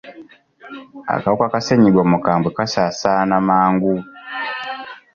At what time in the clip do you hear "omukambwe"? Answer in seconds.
2.05-2.49